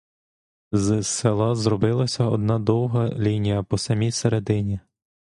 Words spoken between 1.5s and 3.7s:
зробилася одна довга лінія